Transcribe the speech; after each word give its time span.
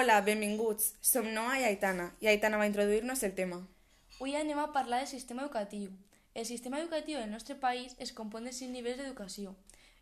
Hola, 0.00 0.22
benvinguts. 0.22 0.94
Som 1.02 1.26
Noa 1.34 1.58
i 1.60 1.64
Aitana, 1.68 2.06
i 2.24 2.28
Aitana 2.30 2.56
va 2.56 2.64
introduir-nos 2.64 3.20
el 3.26 3.34
tema. 3.36 3.58
Avui 4.14 4.32
anem 4.38 4.56
a 4.62 4.70
parlar 4.72 5.02
del 5.02 5.10
sistema 5.10 5.42
educatiu. 5.44 5.90
El 6.32 6.46
sistema 6.48 6.80
educatiu 6.80 7.18
del 7.18 7.28
nostre 7.28 7.56
país 7.64 7.92
es 8.06 8.14
compon 8.16 8.48
de 8.48 8.54
cinc 8.56 8.72
nivells 8.72 8.96
d'educació. 8.96 9.52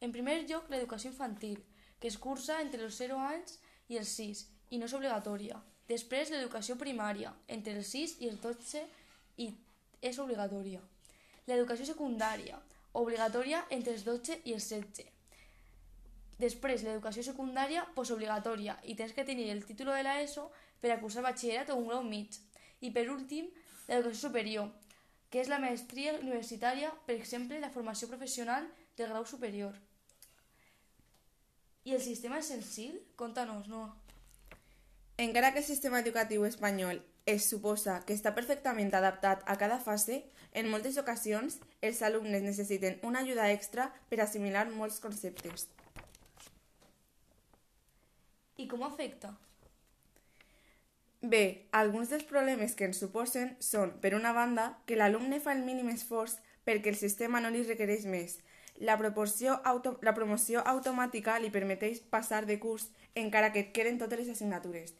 En 0.00 0.14
primer 0.16 0.38
lloc, 0.46 0.72
l'educació 0.72 1.10
infantil, 1.12 1.60
que 2.00 2.08
es 2.08 2.16
cursa 2.16 2.62
entre 2.64 2.86
els 2.86 2.96
0 3.04 3.20
anys 3.20 3.58
i 3.92 4.00
els 4.00 4.16
6, 4.16 4.42
i 4.70 4.80
no 4.80 4.88
és 4.88 4.96
obligatòria. 4.96 5.60
Després, 5.92 6.32
l'educació 6.32 6.80
primària, 6.80 7.36
entre 7.60 7.76
els 7.76 7.92
6 7.92 8.16
i 8.24 8.32
els 8.32 8.40
12, 8.40 8.86
i 9.44 9.52
és 10.00 10.22
obligatòria. 10.24 10.80
L'educació 11.52 11.92
secundària, 11.92 12.64
obligatòria 12.94 13.66
entre 13.68 13.92
els 13.98 14.08
12 14.08 14.40
i 14.40 14.56
els 14.56 14.72
16. 14.72 15.12
Després, 16.42 16.82
l'educació 16.82 17.22
secundària 17.22 17.84
postobligatòria 17.94 18.74
i 18.90 18.96
tens 18.98 19.12
que 19.14 19.24
tenir 19.28 19.50
el 19.52 19.62
títol 19.68 19.92
de 19.92 20.02
l'ESO 20.02 20.48
per 20.82 20.90
a 20.90 20.98
cursar 21.00 21.22
batxillerat 21.22 21.70
o 21.70 21.76
un 21.78 21.86
grau 21.90 22.02
mig. 22.02 22.38
I 22.82 22.90
per 22.90 23.06
últim, 23.12 23.50
l'educació 23.86 24.28
superior, 24.28 24.70
que 25.30 25.40
és 25.40 25.50
la 25.52 25.60
maestria 25.62 26.16
universitària, 26.18 26.90
per 27.06 27.14
exemple, 27.14 27.60
la 27.62 27.70
formació 27.70 28.08
professional 28.10 28.66
del 28.98 29.12
grau 29.14 29.26
superior. 29.26 29.76
I 31.84 31.94
el 31.96 32.02
sistema 32.02 32.40
és 32.42 32.50
senzill? 32.50 32.98
Conta-nos, 33.18 33.68
no? 33.70 33.84
Encara 35.22 35.52
que 35.52 35.62
el 35.62 35.66
sistema 35.66 36.00
educatiu 36.02 36.44
espanyol 36.48 37.02
es 37.26 37.46
suposa 37.46 38.00
que 38.06 38.16
està 38.18 38.32
perfectament 38.34 38.90
adaptat 38.98 39.44
a 39.46 39.56
cada 39.58 39.78
fase, 39.78 40.24
en 40.58 40.70
moltes 40.70 40.98
ocasions 40.98 41.60
els 41.80 42.02
alumnes 42.02 42.42
necessiten 42.42 42.98
una 43.06 43.22
ajuda 43.22 43.52
extra 43.54 43.88
per 44.10 44.20
assimilar 44.20 44.66
molts 44.74 44.98
conceptes. 45.04 45.68
I 48.62 48.68
com 48.70 48.84
afecta? 48.86 49.32
Bé, 51.22 51.66
alguns 51.72 52.10
dels 52.10 52.24
problemes 52.26 52.76
que 52.78 52.86
ens 52.86 53.00
suposen 53.02 53.56
són, 53.62 53.92
per 54.02 54.12
una 54.14 54.32
banda, 54.36 54.72
que 54.86 54.98
l'alumne 54.98 55.40
fa 55.42 55.54
el 55.56 55.62
mínim 55.66 55.88
esforç 55.90 56.36
perquè 56.66 56.92
el 56.92 56.98
sistema 56.98 57.40
no 57.42 57.50
li 57.50 57.62
requereix 57.66 58.06
més. 58.10 58.36
La, 58.78 58.96
proporció 58.98 59.56
auto 59.70 59.96
la 60.06 60.14
promoció 60.14 60.62
automàtica 60.72 61.38
li 61.42 61.50
permeteix 61.54 62.00
passar 62.12 62.44
de 62.46 62.58
curs 62.62 62.88
encara 63.14 63.50
que 63.54 63.64
et 63.66 63.72
queden 63.74 63.98
totes 63.98 64.22
les 64.22 64.30
assignatures. 64.34 64.94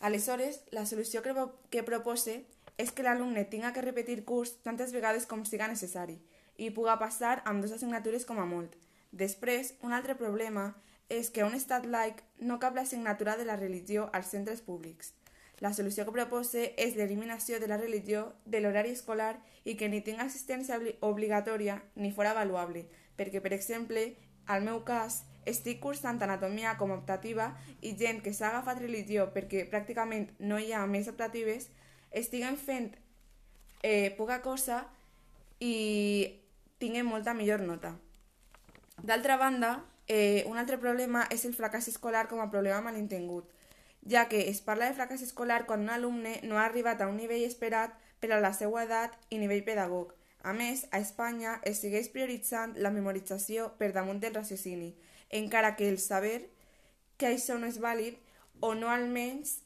Aleshores, 0.00 0.60
la 0.70 0.86
solució 0.86 1.22
que, 1.22 1.34
que 1.70 1.86
propose 1.86 2.36
és 2.78 2.92
que 2.94 3.06
l'alumne 3.06 3.44
tinga 3.44 3.72
que 3.74 3.84
repetir 3.84 4.22
curs 4.24 4.54
tantes 4.66 4.94
vegades 4.94 5.26
com 5.26 5.42
siga 5.44 5.68
necessari 5.68 6.20
i 6.58 6.70
puga 6.70 6.98
passar 7.02 7.40
amb 7.44 7.62
dues 7.62 7.74
assignatures 7.74 8.26
com 8.28 8.38
a 8.38 8.46
molt. 8.46 8.78
Després, 9.10 9.74
un 9.82 9.92
altre 9.92 10.14
problema 10.14 10.70
és 11.10 11.28
que 11.34 11.44
un 11.44 11.56
estat 11.58 11.84
laic 11.84 12.22
no 12.38 12.60
cap 12.62 12.76
l'assignatura 12.78 13.36
de 13.36 13.44
la 13.44 13.58
religió 13.58 14.08
als 14.14 14.30
centres 14.32 14.62
públics. 14.62 15.12
La 15.60 15.74
solució 15.76 16.06
que 16.06 16.14
propose 16.14 16.70
és 16.80 16.94
l'eliminació 16.96 17.58
de 17.60 17.68
la 17.68 17.76
religió 17.76 18.30
de 18.46 18.62
l'horari 18.62 18.94
escolar 18.96 19.34
i 19.68 19.74
que 19.76 19.90
ni 19.92 20.00
tinga 20.00 20.24
assistència 20.24 20.78
obligatòria 21.04 21.82
ni 21.96 22.14
fora 22.16 22.32
avaluable, 22.32 22.86
perquè, 23.18 23.42
per 23.44 23.52
exemple, 23.52 24.14
al 24.46 24.64
meu 24.64 24.80
cas, 24.88 25.24
estic 25.44 25.82
cursant 25.82 26.22
anatomia 26.22 26.76
com 26.78 26.92
a 26.92 26.96
optativa 26.96 27.50
i 27.80 27.92
gent 27.98 28.22
que 28.24 28.32
s'ha 28.32 28.48
agafat 28.48 28.80
religió 28.80 29.28
perquè 29.34 29.66
pràcticament 29.68 30.30
no 30.40 30.58
hi 30.58 30.72
ha 30.72 30.86
més 30.86 31.08
optatives, 31.12 31.68
estiguen 32.10 32.56
fent 32.56 32.94
eh, 33.82 34.14
poca 34.16 34.40
cosa 34.42 34.84
i 35.60 36.40
tinguem 36.80 37.08
molta 37.08 37.34
millor 37.36 37.60
nota. 37.64 37.94
D'altra 39.04 39.36
banda, 39.40 39.74
Eh, 40.12 40.42
un 40.50 40.58
altre 40.58 40.74
problema 40.82 41.20
és 41.30 41.44
el 41.46 41.52
fracàs 41.54 41.86
escolar 41.86 42.24
com 42.26 42.40
a 42.42 42.48
problema 42.50 42.80
malentengut, 42.82 43.44
ja 44.10 44.24
que 44.26 44.40
es 44.50 44.58
parla 44.58 44.88
de 44.88 44.96
fracàs 44.96 45.22
escolar 45.22 45.66
quan 45.68 45.84
un 45.84 45.92
alumne 45.94 46.32
no 46.42 46.58
ha 46.58 46.64
arribat 46.64 46.98
a 46.98 47.06
un 47.06 47.14
nivell 47.20 47.44
esperat 47.46 47.94
per 48.18 48.32
a 48.34 48.40
la 48.42 48.50
seva 48.50 48.82
edat 48.82 49.14
i 49.30 49.38
nivell 49.38 49.62
pedagog. 49.62 50.10
A 50.42 50.50
més, 50.56 50.82
a 50.90 50.98
Espanya 50.98 51.60
es 51.62 51.78
segueix 51.84 52.08
prioritzant 52.10 52.74
la 52.74 52.90
memorització 52.90 53.68
per 53.78 53.92
damunt 53.94 54.18
del 54.18 54.34
raciocini, 54.34 54.96
encara 55.30 55.76
que 55.76 55.86
el 55.88 56.00
saber 56.02 56.48
que 57.16 57.30
això 57.30 57.60
no 57.62 57.70
és 57.70 57.78
vàlid 57.78 58.18
o 58.58 58.74
no 58.74 58.90
almenys 58.90 59.60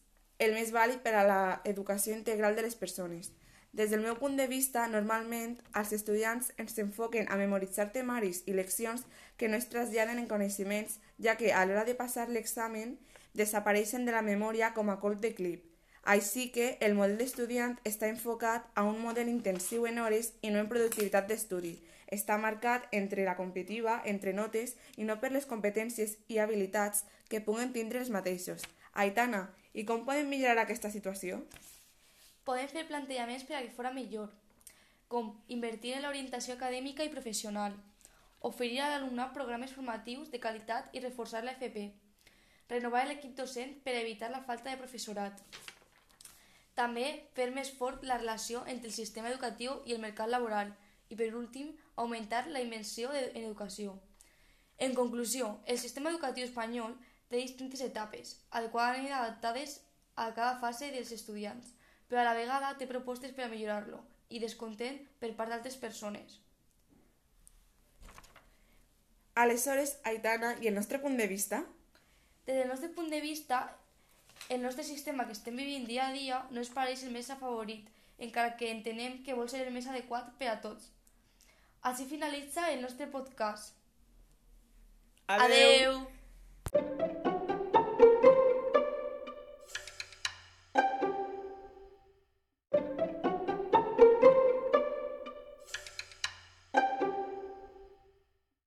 el 0.45 0.53
més 0.53 0.77
vàlid 0.77 1.01
per 1.01 1.15
a 1.17 1.25
l'educació 1.31 2.13
integral 2.21 2.53
de 2.53 2.69
les 2.69 2.77
persones. 2.77 3.33
Des 3.75 3.91
del 3.91 4.03
meu 4.03 4.15
punt 4.15 4.37
de 4.39 4.47
vista, 4.47 4.85
normalment, 4.87 5.57
els 5.75 5.91
estudiants 5.97 6.53
ens 6.63 6.77
enfoquen 6.79 7.27
a 7.27 7.35
memoritzar 7.41 7.89
temaris 7.97 8.45
i 8.47 8.53
leccions 8.55 9.03
que 9.37 9.49
no 9.51 9.59
es 9.59 9.67
traslladen 9.73 10.21
en 10.23 10.29
coneixements, 10.31 11.01
ja 11.19 11.35
que 11.41 11.51
a 11.51 11.65
l'hora 11.67 11.83
de 11.89 11.97
passar 11.99 12.29
l'examen 12.31 12.93
desapareixen 13.35 14.07
de 14.07 14.15
la 14.15 14.23
memòria 14.23 14.71
com 14.79 14.95
a 14.95 15.01
colp 15.03 15.19
de 15.27 15.33
clip. 15.35 15.67
Així 16.05 16.53
que 16.55 16.69
el 16.87 16.95
model 16.95 17.19
d'estudiant 17.19 17.75
està 17.83 18.07
enfocat 18.13 18.71
a 18.79 18.87
un 18.87 19.03
model 19.03 19.33
intensiu 19.33 19.91
en 19.91 19.99
hores 19.99 20.31
i 20.41 20.55
no 20.55 20.63
en 20.63 20.71
productivitat 20.71 21.27
d'estudi. 21.27 21.75
Està 22.07 22.39
marcat 22.39 22.87
entre 22.93 23.27
la 23.27 23.35
competitiva, 23.35 24.01
entre 24.07 24.39
notes, 24.39 24.77
i 24.97 25.03
no 25.03 25.19
per 25.19 25.35
les 25.35 25.51
competències 25.51 26.15
i 26.29 26.39
habilitats 26.39 27.03
que 27.27 27.43
puguen 27.43 27.75
tindre 27.75 28.05
els 28.05 28.15
mateixos. 28.15 28.63
Aitana, 28.93 29.49
i 29.73 29.83
com 29.83 30.07
podem 30.07 30.31
millorar 30.31 30.63
aquesta 30.63 30.95
situació? 30.95 31.43
Podem 32.45 32.69
fer 32.69 32.85
plantejaments 32.89 33.47
per 33.49 33.57
a 33.57 33.63
que 33.65 33.73
fora 33.73 33.93
millor, 33.93 34.29
com 35.09 35.31
invertir 35.49 35.95
en 35.97 36.03
l'orientació 36.05 36.55
acadèmica 36.55 37.05
i 37.07 37.13
professional, 37.13 37.77
oferir 38.45 38.83
a 38.85 38.89
l'alumnat 38.93 39.33
programes 39.33 39.73
formatius 39.73 40.33
de 40.33 40.41
qualitat 40.41 40.91
i 40.93 41.01
reforçar 41.01 41.41
l'FP, 41.45 41.87
renovar 42.69 43.07
l'equip 43.09 43.33
docent 43.39 43.73
per 43.85 43.95
evitar 43.97 44.29
la 44.33 44.43
falta 44.49 44.69
de 44.71 44.81
professorat. 44.81 45.41
També 46.77 47.07
fer 47.39 47.47
més 47.55 47.71
fort 47.79 48.05
la 48.05 48.19
relació 48.21 48.61
entre 48.73 48.91
el 48.91 48.97
sistema 48.97 49.31
educatiu 49.31 49.79
i 49.87 49.95
el 49.97 50.03
mercat 50.03 50.29
laboral 50.29 50.75
i, 51.09 51.17
per 51.17 51.31
últim, 51.39 51.71
augmentar 51.97 52.43
la 52.51 52.61
inversió 52.61 53.13
en 53.15 53.41
educació. 53.45 53.95
En 54.77 54.93
conclusió, 54.99 55.49
el 55.65 55.79
sistema 55.79 56.11
educatiu 56.11 56.45
espanyol 56.45 56.99
té 57.31 57.39
distintes 57.39 57.81
etapes, 57.81 58.37
adequadament 58.51 59.15
adaptades 59.15 59.79
a 60.17 60.29
cada 60.35 60.59
fase 60.61 60.91
dels 60.93 61.15
estudiants 61.15 61.73
però 62.09 62.23
a 62.23 62.29
la 62.29 62.39
vegada 62.39 62.75
té 62.79 62.89
propostes 62.91 63.33
per 63.37 63.47
a 63.47 63.53
millorar-lo 63.53 64.01
i 64.31 64.41
descontent 64.43 64.99
per 65.21 65.35
part 65.39 65.53
d'altres 65.53 65.77
persones. 65.81 66.41
Aleshores, 69.35 69.97
Aitana, 70.05 70.55
i 70.63 70.69
el 70.71 70.77
nostre 70.79 71.01
punt 71.03 71.17
de 71.19 71.27
vista? 71.27 71.65
Des 72.47 72.61
del 72.61 72.69
nostre 72.69 72.91
punt 72.95 73.11
de 73.11 73.21
vista, 73.21 73.65
el 74.49 74.63
nostre 74.63 74.85
sistema 74.85 75.27
que 75.27 75.35
estem 75.35 75.57
vivint 75.57 75.89
dia 75.89 76.07
a 76.07 76.13
dia 76.13 76.43
no 76.51 76.63
és 76.63 76.71
pareix 76.71 77.03
el 77.03 77.15
més 77.15 77.31
afavorit, 77.35 77.89
encara 78.19 78.57
que 78.57 78.71
entenem 78.71 79.23
que 79.27 79.35
vol 79.35 79.51
ser 79.51 79.65
el 79.67 79.75
més 79.75 79.91
adequat 79.91 80.31
per 80.39 80.53
a 80.53 80.59
tots. 80.63 80.91
Així 81.83 82.07
finalitza 82.09 82.71
el 82.71 82.83
nostre 82.87 83.11
podcast. 83.11 83.75
Adeu! 85.27 86.05
Adeu. 86.73 87.34